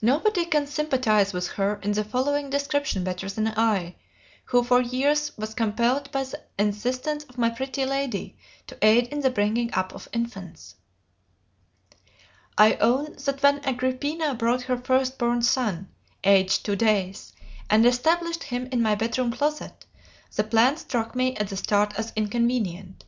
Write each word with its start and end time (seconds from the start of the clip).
Nobody 0.00 0.46
can 0.46 0.66
sympathize 0.66 1.34
with 1.34 1.46
her 1.48 1.74
in 1.82 1.92
the 1.92 2.02
following 2.04 2.48
description 2.48 3.04
better 3.04 3.28
than 3.28 3.48
I, 3.48 3.96
who 4.46 4.64
for 4.64 4.80
years 4.80 5.36
was 5.36 5.52
compelled 5.52 6.10
by 6.10 6.24
the 6.24 6.42
insistence 6.58 7.24
of 7.24 7.36
my 7.36 7.50
Pretty 7.50 7.84
Lady 7.84 8.38
to 8.66 8.78
aid 8.80 9.08
in 9.08 9.20
the 9.20 9.28
bringing 9.28 9.74
up 9.74 9.94
of 9.94 10.08
infants: 10.14 10.76
"I 12.56 12.76
own 12.76 13.16
that 13.22 13.42
when 13.42 13.62
Agrippina 13.62 14.36
brought 14.36 14.62
her 14.62 14.78
first 14.78 15.18
born 15.18 15.42
son 15.42 15.90
aged 16.24 16.64
two 16.64 16.76
days 16.76 17.34
and 17.68 17.84
established 17.84 18.44
him 18.44 18.68
in 18.72 18.80
my 18.80 18.94
bedroom 18.94 19.30
closet, 19.30 19.84
the 20.34 20.44
plan 20.44 20.78
struck 20.78 21.14
me 21.14 21.36
at 21.36 21.48
the 21.50 21.58
start 21.58 21.92
as 21.98 22.10
inconvenient. 22.16 23.04